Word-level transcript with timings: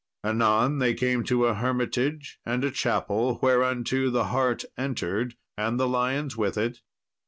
Anon 0.23 0.79
they 0.79 0.95
came 0.95 1.23
to 1.25 1.45
a 1.45 1.53
hermitage 1.53 2.39
and 2.43 2.63
a 2.63 2.71
chapel, 2.71 3.37
whereunto 3.43 4.09
the 4.09 4.25
hart 4.33 4.65
entered, 4.75 5.35
and 5.55 5.79
the 5.79 5.87
lions 5.87 6.35
with 6.35 6.57
it. 6.57 6.81